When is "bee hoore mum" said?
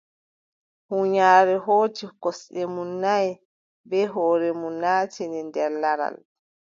3.89-4.75